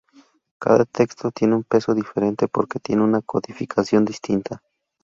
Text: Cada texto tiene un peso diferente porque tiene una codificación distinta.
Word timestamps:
Cada 0.57 0.85
texto 0.85 1.29
tiene 1.29 1.53
un 1.53 1.63
peso 1.63 1.93
diferente 1.93 2.47
porque 2.47 2.79
tiene 2.79 3.03
una 3.03 3.21
codificación 3.21 4.03
distinta. 4.03 4.63